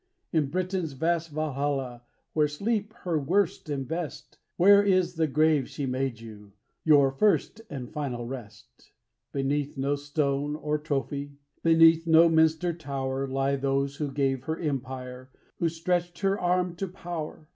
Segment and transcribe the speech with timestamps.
[0.33, 2.01] In Britain's vast Valhalla,
[2.33, 7.61] where sleep her worst and best Where is the grave she made you your first
[7.69, 8.89] and final rest
[9.31, 15.29] Beneath no stone or trophy, beneath no minster tower, Lie those who gave her Empire,
[15.59, 17.47] who stretched her arm to power.